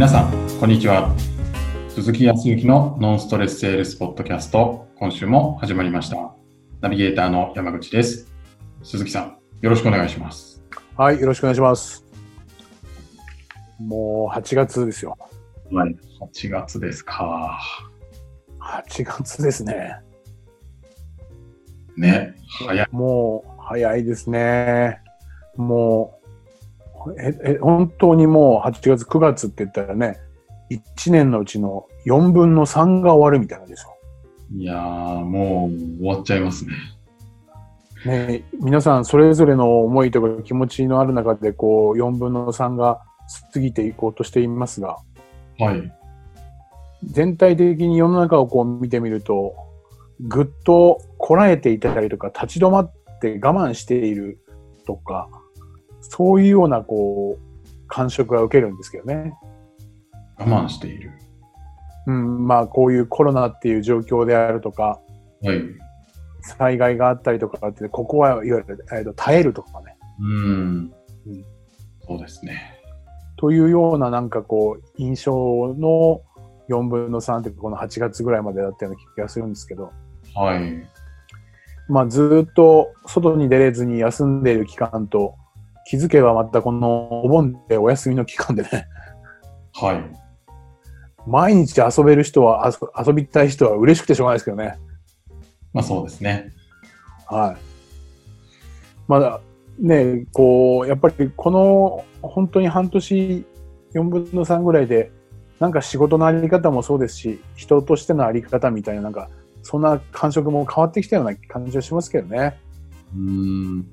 [0.00, 1.14] 皆さん、こんにちは。
[1.90, 6.34] 鈴木康之のノンストレスセールスポッドキャスト、今週も始まりました。
[6.80, 8.26] ナビゲーターの山口です。
[8.82, 10.64] 鈴木さん、よろしくお願いします。
[10.96, 12.02] はい、よろしくお願いします。
[13.78, 15.18] もう8月ですよ。
[15.70, 15.94] はい。
[16.34, 17.60] 8月ですか。
[18.58, 20.00] 8月ですね。
[21.98, 22.88] ね、早い。
[22.90, 24.98] もう早いですね。
[25.58, 26.19] もう、
[27.18, 30.18] え、え、本当にもう8月、9月って言ったらね、
[30.70, 33.96] 1年のうちの4分の3が終わるみたいなんですよ。
[34.56, 36.72] いやー、もう終わっちゃいますね。
[38.06, 43.02] ね、皆さんそれぞれの思いとか気持ちのある中でこう4分の3が
[43.52, 44.96] 過ぎていこうとしていますが、
[45.58, 45.92] はい。
[47.04, 49.54] 全体的に世の中をこう見てみると、
[50.20, 54.38] ぐっとこらえていたりとか、立ち止まって我慢している
[54.86, 55.28] とか、
[56.10, 59.32] そういうようなこう、感触が受けるんですけどね。
[60.38, 61.12] 我慢している。
[62.06, 65.00] うん、まあこういうコロナっていう状況であるとか、
[65.42, 65.62] はい。
[66.42, 69.96] 災害があったりとかって、ここはいわゆる、えーと耐えるとかね。
[70.20, 70.92] うん
[71.26, 71.44] うん。
[72.06, 72.74] そうですね。
[73.36, 76.22] というようななんかこう、印象の
[76.68, 79.92] 4分の3っていうかこの8月ぐらいまでだったような気がするんですけど、
[80.34, 80.88] はい。
[81.88, 85.36] まあ、ずっと外に出れずに休んでいる期間と、
[85.90, 88.86] 気づけばまたこのお盆でお休みの期間でね、
[89.74, 90.04] はい。
[91.26, 94.78] 毎日遊べる人は、遊遊びたい人は嬉しくてしょうがないですけどね。
[95.72, 96.52] まあそうですね。
[97.26, 97.60] はい。
[99.08, 99.40] まだ、
[99.80, 103.44] ね、こう、やっぱりこの本当に半年
[103.92, 105.10] 4分の3ぐらいで、
[105.58, 109.28] なんか仕事のあり方もそうですし、人としてのあり方みたいな、なんか、
[109.64, 112.60] そんな感触も変わってきたような感じはしますけどね。
[113.12, 113.86] うん。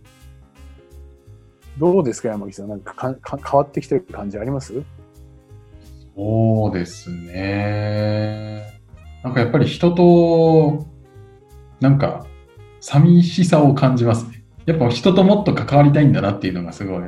[1.79, 2.69] どうですか、山口さん？
[2.69, 4.83] なんかかか変わってきてる感じあります？
[6.15, 8.63] そうですね。
[9.23, 10.87] なんかやっぱり人と、
[11.79, 12.25] なんか、
[12.79, 14.43] 寂しさを感じますね。
[14.65, 17.03] やっぱ人ともっと関わりたいんだなっていうのがすごい、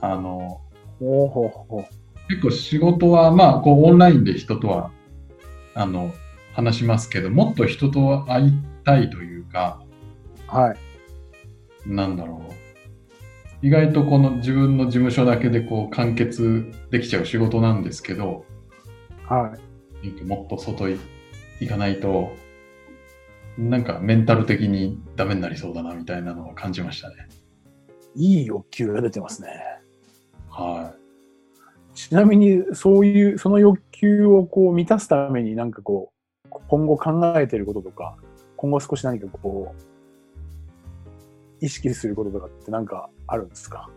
[0.00, 0.60] あの、
[0.98, 1.84] ほうほうほう。
[2.28, 4.90] 結構仕事は、まあ、こう、オンラインで人とは、
[5.74, 6.12] あの、
[6.52, 8.52] 話しますけど、もっと人と会い
[8.84, 9.80] たいというか、
[10.46, 10.76] はい。
[11.86, 12.52] なんだろう。
[13.62, 18.46] 意外とこの自分の事務所だけでこう完結できちゃう仕事なんですけど、
[19.28, 19.52] は
[20.02, 20.24] い。
[20.24, 20.98] もっと外い
[21.60, 22.32] 行かないと、
[23.58, 27.28] なんかメンタル的にダメになりそうだなみたいなのを感じましたね。
[28.14, 29.48] いい欲求が出てますね。
[30.48, 30.94] は
[31.94, 36.12] ちなみに、そういう、その欲求をこう満たすためになんかこ
[36.46, 38.16] う、今後考えていることとか、
[38.56, 39.89] 今後少し何かこう、
[41.60, 43.90] 意識することとかってなんかあるんですか？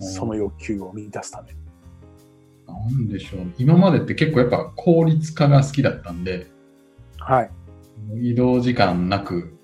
[0.00, 0.04] い。
[0.04, 1.58] その欲求を満たすために。
[2.66, 3.52] なんでしょう。
[3.58, 6.46] 今までって結構やっぱ効率化が好きだったんで、
[7.18, 7.50] はい。
[8.20, 9.56] 移動時間なく、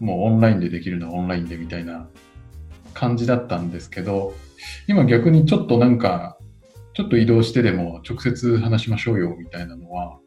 [0.00, 2.08] もうオンラインでできるのはオンラインでみたいな
[2.94, 4.34] 感じだったんですけど、
[4.86, 6.38] 今逆にちょっとなんか、
[6.94, 10.18] ちょっと移動してでも直接話しましょうよみたいなのは、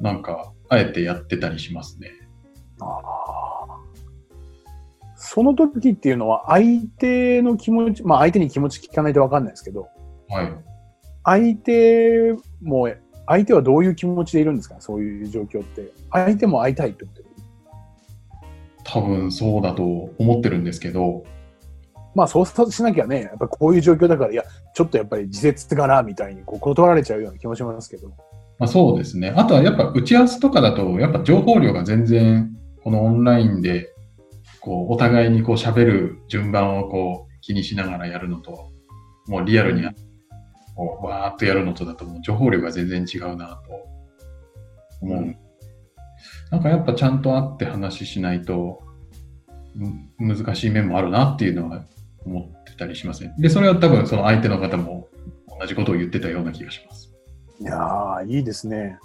[0.00, 2.10] なんか、あえてやってたりしますね。
[2.80, 3.21] ああ。
[5.34, 9.88] その時っていうのは相手の気持ち、まあ相手に気持ち聞かないとわかんないですけど、
[10.28, 10.52] はい。
[11.24, 12.90] 相手も、
[13.26, 14.76] 相手はどういう気持ちでいるんですか？
[14.80, 15.90] そういう状況って。
[16.10, 17.22] 相手も会いたいってこと？
[18.84, 21.24] 多分そうだと思ってるんですけど、
[22.14, 24.44] まあそうしなきゃね、やっぱこういう状況だから、いや、
[24.74, 28.08] ちょっとやっぱり自節がな、みたいにこう断られちゃうような気もしますけど。
[28.58, 29.32] まあ、そうですね。
[29.34, 32.54] あとはやっぱ打ち合わせとかだと、やっぱ情報量が全然、
[32.84, 33.91] このオンラインで、
[34.62, 38.70] こう、お互いにこう喋る順番をこう気にしながらやるのと、
[39.28, 39.82] もうリアルに
[40.74, 43.62] こうわーっとやるのとだともう情報量が全然違うなと
[45.00, 45.36] 思う。
[46.50, 48.80] なんかやっぱちゃんと会って話しないと、
[50.20, 51.84] ん難しい面もあるなっていうのは
[52.24, 53.34] 思ってたりしますね。
[53.38, 55.08] で、それは多分その相手の方も
[55.58, 57.12] 同じことを言ってたような気がします。
[57.60, 58.98] いやー、いいですね。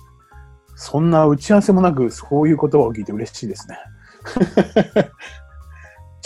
[0.75, 3.77] そんな打ち合わせもなく、そういう言葉を聞いて嬉しいですね。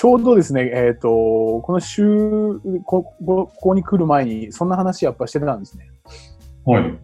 [0.01, 5.91] ちょうどですね、えっ、と、この週こ、こここに来る前に、そんな話やっぱしてたんですね。
[6.65, 6.99] はい。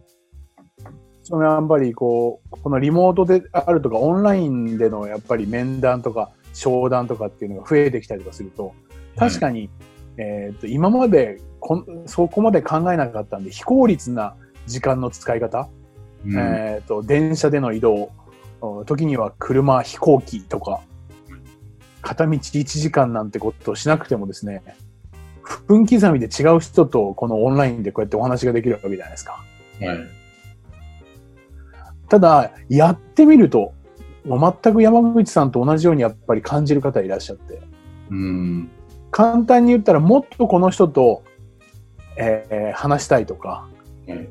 [1.21, 8.73] そのやっぱりこう、このリモートであるとか、オンラインでのやっぱり面談とか、商談とかっていうのが増えてきたりとかすると、
[9.15, 9.69] 確かに、
[10.17, 14.33] えっ、と、今までこんそこまで考えなかったんで、非効率な
[14.65, 15.69] 時間の使い方、
[16.25, 18.09] うんえっ、と、電車での移動、
[18.59, 20.81] お時には車、飛行機とか、
[22.07, 24.63] 片道1時間なんてことをしなくてもですね、
[25.67, 29.43] 分刻みで違う人とこのオンラインでこうやってお話ができるわけじゃないですか。
[29.81, 29.97] はい。
[32.07, 33.73] ただ、やってみると、
[34.25, 37.61] もう全く山口さんと同じようにやっぱり感じる方いらっしゃって、
[38.09, 38.69] うん。
[39.11, 41.23] 簡単に言ったらもっとこの人と、
[42.15, 43.67] えー話したいとか、
[44.07, 44.29] はい。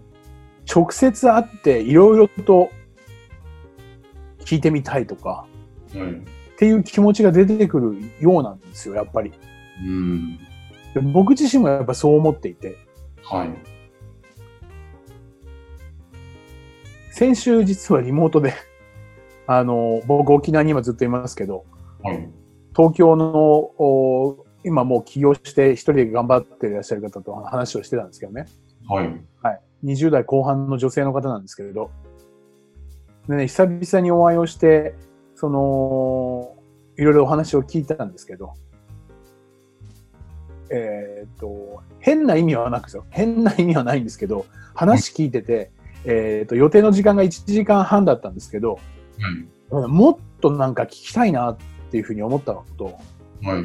[0.75, 2.71] 直接会っていろいろと
[4.41, 5.47] 聞いてみたいとか、
[5.95, 6.36] はい。
[6.57, 9.31] っていう気持ちが出てくるようなんですよ、やっぱり。
[9.85, 10.39] うん。
[10.95, 12.79] で僕自身もやっぱそう思っていて、
[13.23, 13.51] はい。
[17.11, 18.55] 先週実はリモートで、
[19.47, 21.67] あの、僕沖縄に今ずっといますけど、
[22.03, 22.31] はい。
[22.75, 28.47] 東京の、お今もう起業して一人で頑張っていらっしゃる方と話をしてたんですけどね。
[28.89, 29.25] はい。
[29.43, 29.61] はい。
[29.85, 31.91] 20代後半の女性の方なんですけれど、
[33.29, 34.95] でね、久々にお会いをして、
[35.37, 36.57] その、
[36.97, 38.55] いろいろお話を聞いたんですけど、
[40.71, 43.07] えっ、と、変な意味はなくですよ。
[43.11, 45.71] 変な意味はないんですけど、話聞いてて、
[46.07, 48.81] えっ、と、予定の時間が1時間半だったんですけど、
[49.71, 49.89] はい。
[49.89, 51.57] もっとなんか聞きたいなっ
[51.91, 52.99] ていうふうに思ったのと、
[53.43, 53.65] はい。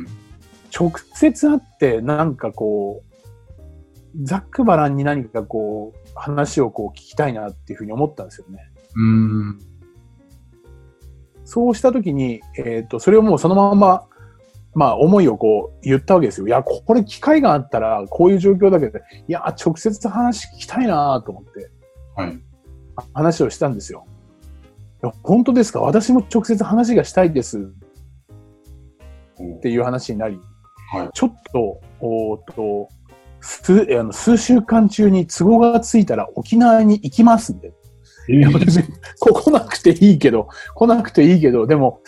[0.77, 8.71] 直接会ってなんかこう、ざっくばらんに何かこう、話をこう聞きたいなっていうふうに思ったんですよね。
[8.95, 9.59] うん。
[11.53, 14.05] そうしたときに、えっ、と、それをもうそのまま、
[14.73, 16.47] まあ思いをこう言ったわけですよ。
[16.47, 21.69] いや、これ機会があったらこういう状況だけど、いや、直接話聞きたいなと思って
[22.15, 22.39] はい。
[23.13, 24.05] 話をしたんですよ。
[25.03, 25.81] いや本当ですか？
[25.81, 27.63] 私も直接話がしたいですっ
[29.59, 30.39] ていう話になり、
[30.93, 31.09] はい。
[31.13, 32.87] ちょっと、おーっと、
[33.41, 37.73] 数あの数週間中に都合がついたら沖縄に行きますんで。
[38.29, 38.83] えいや別に
[39.19, 42.01] こ来なくていいけど、来なくていいけど、でも、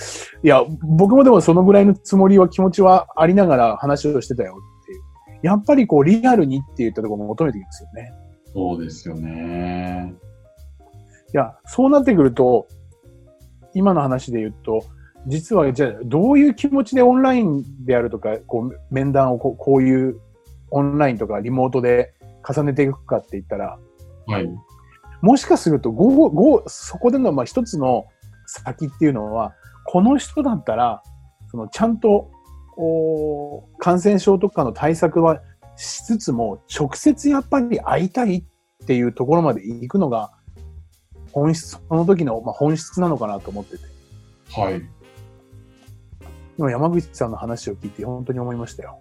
[0.44, 5.40] いや、僕もでもそのぐらいのつもりは気持ちはありながら話をしてたよっていう。
[5.44, 8.14] やっぱりこうリアルにって言ったところも求めてきますよね。
[8.54, 10.14] そうですよね。
[11.34, 12.68] いや、そうなってくると、
[13.74, 14.84] 今の話で言うと、
[15.26, 20.20] 実はじゃあどういう気持ちでオンラインであるとか、こう面談をこうこういう
[20.70, 22.14] オンラインとかリモートで
[22.48, 23.80] 重ねていくかって言ったら、
[24.28, 24.50] はい。
[25.24, 28.08] もしかすると、ごごそこでのまあ一つの
[28.46, 29.54] 先っていうのは、
[29.86, 31.02] この人だったら、
[31.48, 32.30] そのちゃんと
[32.76, 35.42] お感染症とかの対策は
[35.78, 40.34] しつつも、直接やっぱり会いたいっていうところまで行くのが、
[41.32, 43.86] 本質、その時のまあ本質なのかなと思ってて。
[44.52, 44.82] はい。
[46.58, 49.00] 今山口さんの話を聞いて本当に思いましたよ。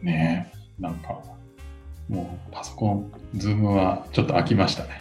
[0.00, 0.82] ねえ。
[0.82, 1.20] なんか、
[2.08, 5.00] もうパソコン、ズームはちょっと飽きましたね。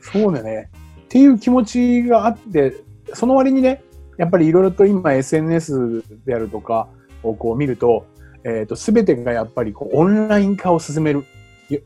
[0.00, 0.70] そうだね。
[1.04, 2.74] っていう気持ちがあって、
[3.14, 3.82] その割にね、
[4.18, 6.88] やっぱりいろいろと今 SNS であるとか
[7.22, 8.06] をこう見ると、
[8.44, 11.24] えっ、と、すべてがやっぱりこうオンライン化を進める。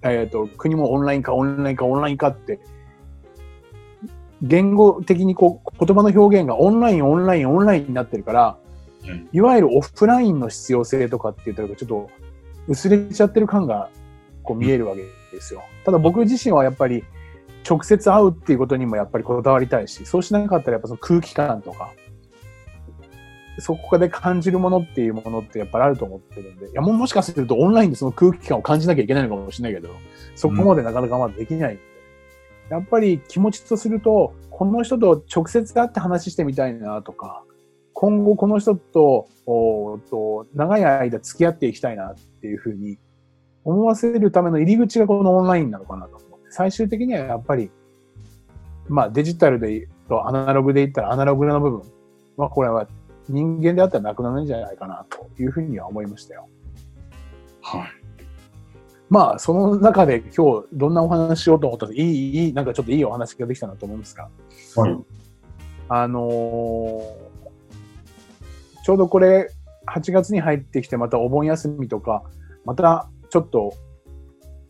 [0.03, 2.61] えっ、と、国もオンライン化、オンライン化、オンライン化って、
[4.43, 8.71] 言語的にこう言葉の表現がオンライン、オンライン、オンラインになってるから、はい
[9.33, 12.11] いわゆるオフラインの必要性とかって言ったらちょっと
[12.69, 13.89] 薄れちゃってる感が
[14.43, 15.63] こう見えるわけですよ。
[15.85, 17.05] ただ僕自身はやっぱり
[17.69, 21.93] 直接会うっていうことにもやっぱりこだわりたいし、そうしなかったらやっぱその空気感とか、
[23.59, 29.95] そこで感じるものっていうものってやっぱりあると思ってるんで、いやももしかするとオンラインでその空気感を感じなきゃいけないのかもしれないけど、
[30.35, 31.83] そこまでなかなかまだできないんで、
[32.71, 37.43] やっぱり気持ちとすると、この人と直接会って話してみたいなとか、
[37.93, 42.99] 今後この人と、おと長い間付き合っていきたいなっていうふうに
[43.65, 47.71] 思わせるための入り口がこのオンラインなのかなと思って、最終的にはやっぱり、
[48.89, 51.83] まあデジタルでとアナログで言ったらアナログな部分
[52.37, 52.89] はこれは
[53.29, 56.49] 人間であったらなくなるんじゃないかなというふうには思いましたよ。
[57.63, 57.83] はい。
[59.09, 64.29] まあその中で今日どんなお話しようと思ったらいい、いい、なんかちょっといいお話ができたなと思いますが、
[64.77, 64.99] はい。
[65.89, 67.31] あのー
[68.83, 69.51] ちょうどこれ、
[69.87, 72.25] 8月に入ってきて、またお盆休みとか、
[72.65, 73.73] またちょっと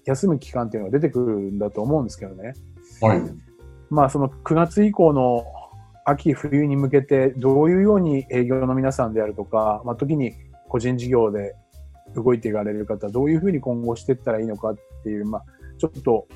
[0.05, 2.55] 休む期間っていうのが出てくるんだと思うんですけどね。
[3.00, 3.23] はい。
[3.90, 5.45] まあその9月以降の
[6.05, 10.33] 秋冬に向けてどういうように営業の皆さんであるとか、まあ時に
[10.69, 11.55] 個人事業で
[12.14, 15.45] 動いていかれる方、どういうふうに今後していったらいいのかっていう、まあ
[15.79, 16.29] ちょっと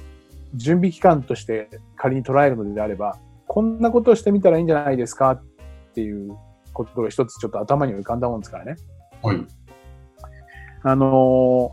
[0.55, 5.43] 準備期間として仮に捉えるのであれば、こんなことをしてみたらいいんじゃないですかっ
[5.95, 6.37] ていう
[6.73, 8.77] ことが一つちょっと頭に浮かんだもんですからね。
[9.23, 9.47] はい。
[10.83, 11.73] あの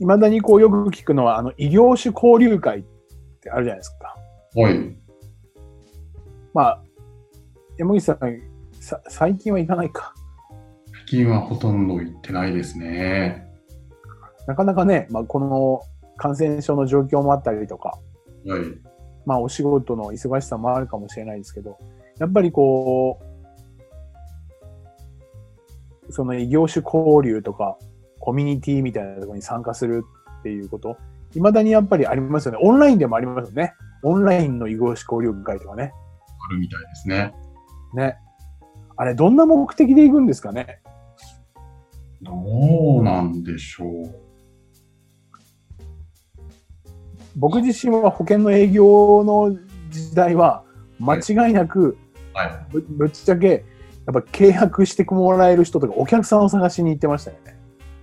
[0.00, 2.82] いまだにこうよく聞くのは、あの、異業種交流会っ
[3.40, 4.16] てあるじゃないですか。
[4.56, 4.96] はい。
[6.52, 6.82] まあ、
[7.78, 8.18] 山口さん、
[8.80, 10.14] さ最近は行かないか。
[11.10, 13.44] 近はほとんど行ってないですね。
[14.46, 15.82] なかなかね、まあ、この
[16.16, 17.98] 感染症の状況もあったりとか、
[18.46, 18.62] はい。
[19.26, 21.78] まあ、お仕事の忙しさもあるかもしれないですけど、
[22.18, 23.18] やっぱりこ
[26.08, 27.76] う、その異業種交流とか、
[28.20, 30.04] コミュニティみたいなところに参加する
[30.40, 30.96] っていうこと、
[31.32, 32.58] 未だにやっぱりありますよね。
[32.62, 33.74] オンラインでもありますよね。
[34.02, 35.92] オンラインの異業種交流会とかね。
[36.48, 37.34] あるみたいですね。
[37.94, 38.16] ね。
[38.96, 40.80] あれ、どんな目的で行くんですかね？
[42.22, 42.32] ど
[43.00, 44.14] うなんでしょう。
[47.36, 49.56] 僕自身は保険の営業の
[49.88, 50.64] 時代は、
[50.98, 51.96] 間違いなく、
[52.34, 52.50] はい。
[52.70, 53.64] ぶぶっちゃけ、
[54.06, 57.56] やっぱ契約してもらえる人とか、お客さんを探しに行ってましたよね。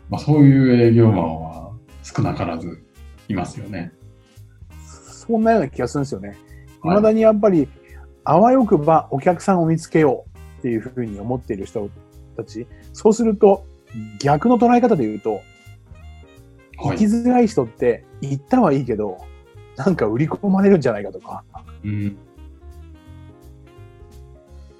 [0.09, 1.71] まあ、そういう営業マンは
[2.03, 2.81] 少なからず
[3.27, 3.91] いますよね。
[4.85, 6.29] そんなような気がするんですよね。
[6.29, 6.37] はい
[6.79, 7.67] 未だにやっぱり、
[8.23, 11.89] あわよくばお客さんを見つけようっていうふうに思っている人
[12.35, 12.67] たち。
[12.93, 13.65] そうすると、
[14.19, 15.43] 逆の捉え方で言うと、はい
[16.77, 17.05] 行き。
[17.05, 19.17] づらい人って行ったはいいけど、
[19.75, 21.43] なんか売り込まれるんじゃないかとか、
[21.83, 22.17] うん。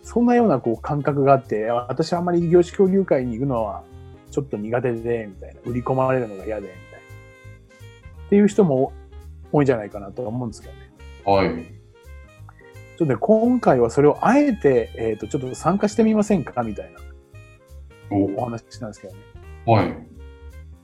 [0.03, 3.84] そんなようなこう感覚があって、私はあんまり異業種交流会に行くのは
[4.31, 5.62] ちょっと苦手で、みたいな。
[5.65, 8.25] 売り込まれるのが嫌で、みたいな。
[8.25, 8.93] っていう人も
[9.51, 10.79] 多いんじゃないかなとは思うんですけどね。
[11.25, 11.65] はい。
[12.98, 16.63] ちょっとね、今回はそれをあえて、えっ、と、ちょっと参加してみませんか？
[16.63, 17.00] みたいな
[18.10, 19.19] おお話なんですけどね。
[19.65, 19.96] はい。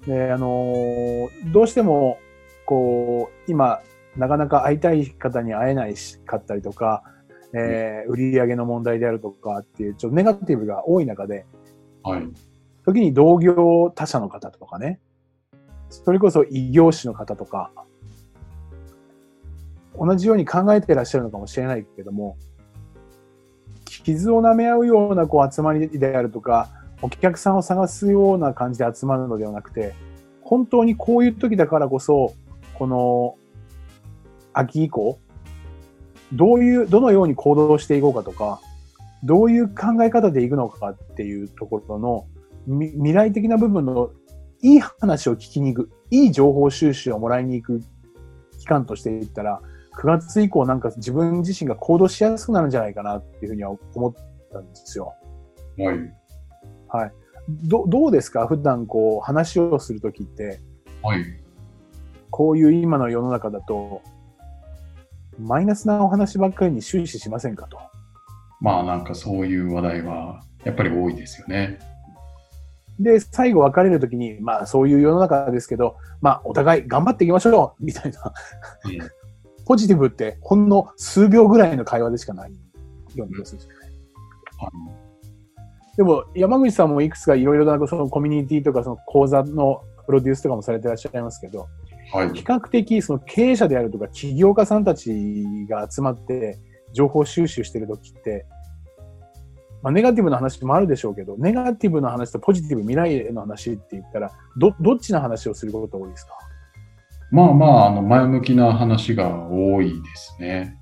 [0.07, 2.19] で、あのーどうしても、
[2.65, 3.81] こう、今、
[4.15, 7.03] なかなか会いたい方に会えないしかったりとか、
[7.53, 11.45] えー売り上げの問題であるとかっていう、ちょっとネガティブが多い中で、
[12.03, 12.27] はい。
[12.85, 14.99] 時に同業他社の方とかね、
[15.89, 17.71] それこそ異業種の方とか、
[19.97, 22.37] 同じように考えていらっしゃるのかもしれないけども、
[23.85, 26.69] 傷を舐め合うようなこう集まりであるとか、
[27.01, 29.93] お客さんを探すような感じで集まるのではなくて、
[30.41, 32.33] 本当にこういう時だからこそ、
[32.73, 33.37] この
[34.53, 35.19] 秋以降、
[36.33, 38.59] どういう、どのように行動していこうかとか、
[39.23, 42.25] どういう考え方でいくのかっていうところの
[42.67, 44.11] 未来的な部分の
[44.61, 47.81] いい話を聞きに行く、いい情報収集をもらいに行く
[48.59, 49.61] 期間としていったら、
[49.99, 54.13] 9月以降なんか自分自身が行動しやすくなるんじゃないかなっていうふうには思っ
[54.51, 55.13] たんですよ。
[55.77, 55.97] はい。
[56.87, 57.11] はい。
[57.49, 58.47] どどうですか？
[58.47, 60.61] 普段こう話をするときって、
[61.01, 61.25] はい。
[62.31, 64.01] こういう今の世の中だと、
[65.39, 67.77] マイナスなお話ばっかりに終始しませんかと。
[68.61, 71.79] まあなんかそういう話題はやっぱり多いですよね。
[72.99, 78.33] で、最後別れるときに、まあそういう世の中ですけど、まあお互い頑張っていきましょうみたいな。
[78.85, 79.23] うん
[79.65, 82.51] ポジティブってほんの数秒ぐらいの会話でしかない
[83.15, 83.83] ような気がするんですよね。
[85.95, 91.67] でも山口さんもいくつかいろいろなそのコミュニティとかその講座のプロデュースとかもされてらっしゃいますけど、
[92.11, 92.29] はい。
[92.33, 96.59] 比較的その経営者であるとか起業家さんたちが集まって
[96.93, 98.45] 情報収集してるときって、
[99.83, 106.33] まあ、ネガティブな話もあるでしょうけど、ネガティブな話とポジティブ未来への話って言ったら、ど、どっちの話をすることが多いですか？
[107.31, 110.77] まあまあ、あの、前向きな話が多いですね。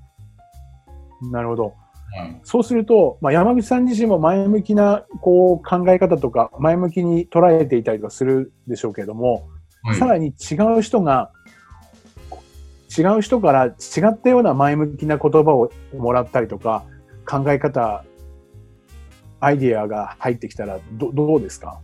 [1.32, 1.64] なるほど。
[1.64, 2.40] はい。
[2.44, 9.48] そうすると、まあ、山口さん自身も前向きなこう考え方とか、前向きに捉えていたりとかするでしょうけれども、
[9.82, 11.32] はい、さらに違う人が、
[12.96, 13.72] 違う人から違
[14.10, 16.84] ったような前向きな言葉をもらったりとか、
[17.26, 18.04] 考え方、
[19.44, 21.80] アイディアが入ってきたらど、どうですか？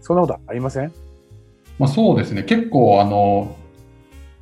[0.00, 0.92] そんなことありません？
[1.80, 2.44] まあそうですね。
[2.44, 3.56] 結構あの、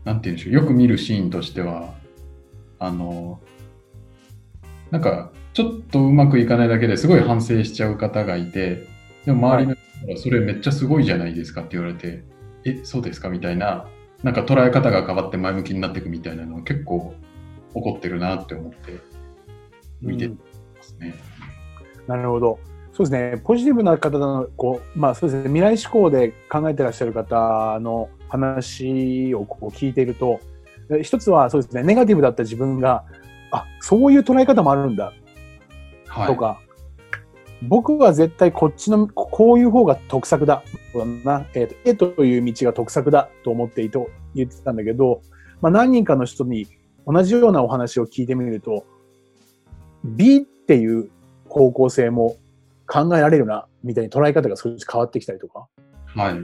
[0.04, 0.52] なんて言うんでしょう。
[0.52, 1.94] よく見るシーンとしては、
[2.78, 3.40] あの、
[4.90, 8.86] なんか、ちょっとうまくいかないだけですごい反省しちゃう方がいて、
[9.24, 12.24] でも周りの人がそれめっちゃすごいじゃないですかって言われて、
[12.66, 13.30] え、そうですか？
[13.30, 13.88] みたいな、
[14.22, 17.14] なんか捉え方が変わって前向きになっていくみたいなのは結構
[17.74, 19.00] 起こってるなって思って
[20.02, 20.36] 見てま
[20.82, 21.14] すね。
[22.06, 22.58] なるほど。
[22.92, 23.40] そうですね。
[23.42, 25.48] ポジティブな方の、こう、まあそうですね。
[25.48, 30.40] 未来志向で考えてらっしゃる方の話をこう聞いていると、
[30.88, 31.82] で一つはそうですね。
[31.82, 33.04] ネガティブだった自分が、
[33.50, 35.12] あ、そういう捉え方もあるんだ
[36.06, 36.26] はい。
[36.26, 36.60] とか、
[37.62, 40.62] 僕は絶対こっちの、ここういう方が得策だ。
[41.24, 41.46] な。
[41.54, 45.22] えっ、と、A という道が得策だと思っていと言ってたんだけど、
[45.62, 46.66] まあ何人かの人に
[47.06, 48.84] 同じようなお話を聞いてみると、
[50.04, 51.10] B っていう
[51.52, 52.36] 方向性も
[52.86, 55.66] 考えられるな、みたいに捉え方が少し変わってきたりとか、
[56.06, 56.34] はい。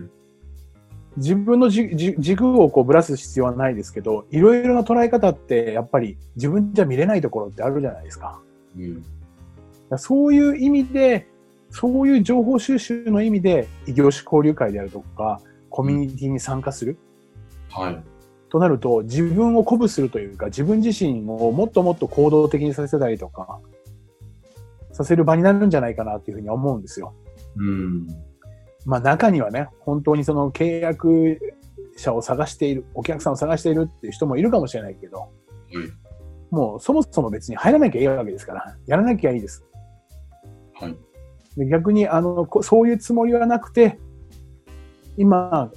[1.16, 8.40] 自分のじじ軸をこうぶらす必要はないですけど、いろいろな捉え方ってやっぱり自分じゃ見れないところってあるじゃないですか。
[8.76, 9.04] うん。
[9.96, 11.26] そういう意味で、
[11.70, 16.98] そういう情報収集の意味で、異業種交流会であるとか、コミュニティに参加する。
[17.70, 18.02] はい。
[18.50, 23.58] となると、自分を鼓舞するというか、自分自身をもっともっと行動的にさせたりとか、
[24.98, 27.14] させる場になるんじゃないかなっていうふうに思うんですよ。
[27.56, 28.06] うん。
[28.84, 31.38] まあ中にはね、本当にその契約
[31.96, 35.30] 者を探している、お客さんを探しているっていう人もいるかもしれないけど、はい。
[36.50, 39.64] もうそもそも別に入らなきゃいいわけですから、やらなきゃいいです。
[40.74, 40.96] はい。
[41.56, 43.98] で逆にあのこそういうつもりはなくて、
[45.16, 45.70] 今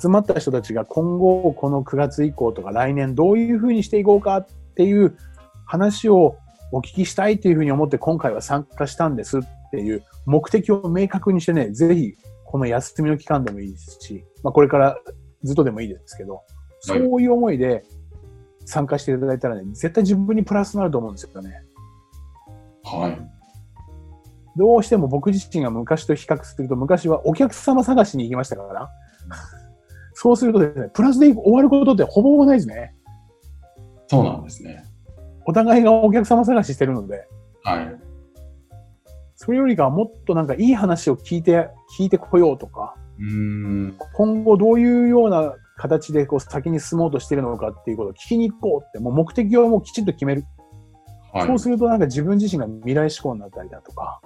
[0.00, 5.16] 集まった人たちが今後この9月以降とか来年どういうふうにしていこうかっていう
[5.64, 6.36] 話を
[6.70, 14.98] お聞きしたいというふうに思って今回は参加したんですっていう目的を明確にしてね、ぜひこの休みの期間でもいいですし、まあこれから
[15.42, 16.42] ずっとでもいいですけど、
[16.80, 17.84] そういう思いで
[18.64, 21.62] 参加していただいたらね、絶対自分にプラスになると思うんですよね。
[22.84, 23.18] はい。
[24.56, 28.90] どうしても僕自身が昔と比較すると、昔はお客様探しに行きましたから、
[30.14, 32.94] そうするとですね、プラスで終わることってほぼほぼないですね。
[34.08, 34.84] そうなんですね。
[35.48, 37.26] お互いがお客様探ししてるので、
[37.64, 37.96] はい。
[39.34, 43.96] それよりかはもっとなんかいい話を聞いて、聞いてこようとか、うーん。
[44.12, 50.44] 今後どういうような形でこう先に進もうとしてるのかっていうことを聞きに行こうって、もう目的をもうきちんと決める。
[51.32, 51.46] はい。
[51.46, 54.20] そうするとなんか自分自身が未来志向になったりだとか、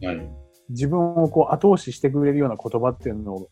[0.00, 0.30] はい。
[0.70, 3.48] 自分をこう後押ししてくれるような言葉っていうのを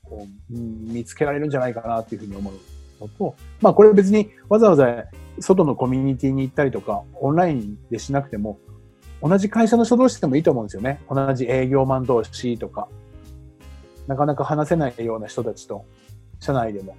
[0.49, 2.55] 見つけられるんじゃないかなっていうふうに思う
[2.99, 5.05] のと、まあこれ別にわざわざ
[5.41, 8.59] 外のコミュニティに行ったりとか、オンラインでしなくても、
[9.23, 11.01] 同じ会社の人同士でもいいと思うんですよね。
[11.11, 12.89] 同じ営業マン同士とか、
[14.07, 15.85] なかなか話せないような人たちと、
[16.39, 16.97] 社内でも、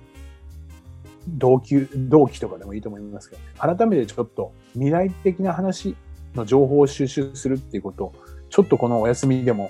[1.28, 3.42] 同級、同期とかでもいいと思いますけど、
[3.76, 5.96] 改めてちょっと未来的な話
[6.36, 8.14] の情報を収集するっていうことを、
[8.50, 9.70] ちょっとこのお休みでも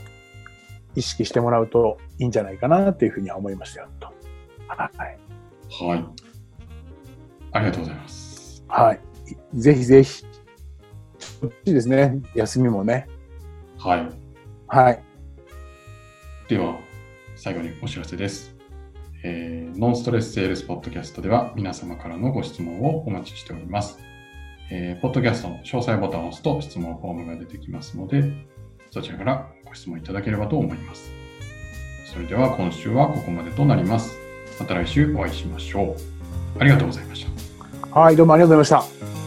[0.95, 4.07] 意識してもらうといいんじゃないかなっていうふうには思いましたよと。
[4.67, 5.19] はい。
[5.89, 6.05] はい。
[7.53, 8.30] ありがとうございます。
[8.71, 8.99] はい。
[9.53, 10.23] ぜひぜひ。
[11.41, 12.21] こっちですね。
[12.33, 13.07] 休みもね。
[13.77, 14.09] はい。
[14.67, 15.03] はい。
[16.47, 16.77] では、
[17.35, 18.55] 最後にお知らせです。
[19.23, 23.99] えーノンストレスセールスポッドキャストでは皆様からのご質問をお待ちしております。
[24.71, 28.31] えーポッドキャストの詳細ボタンを押すと質問フォームが出てきますので、
[28.91, 31.11] そちらからご質問いただければと思います。
[32.11, 34.15] それでは今週はここまでとなります。
[34.59, 35.95] また来週お会いしましょ
[36.57, 36.59] う。
[36.59, 37.50] ありがとうございました。
[37.93, 39.20] はい、どうもありがとうございました。